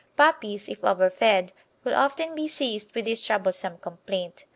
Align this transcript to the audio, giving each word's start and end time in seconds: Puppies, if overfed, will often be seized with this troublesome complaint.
Puppies, 0.17 0.67
if 0.67 0.83
overfed, 0.83 1.53
will 1.83 1.93
often 1.93 2.33
be 2.33 2.47
seized 2.47 2.95
with 2.95 3.05
this 3.05 3.21
troublesome 3.21 3.77
complaint. 3.77 4.45